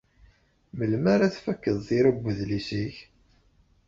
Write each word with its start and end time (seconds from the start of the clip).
Melmi 0.77 1.09
ara 1.13 1.33
tfakeḍ 1.33 1.77
tira 1.87 2.11
n 2.15 2.21
udlis-ik? 2.29 2.95